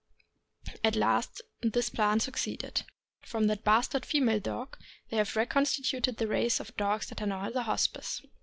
[0.83, 2.85] At last this plan succeeded.
[3.21, 4.75] From that bastard female dog
[5.11, 8.19] they have recon stituted the race of dogs that are now at the Hospice.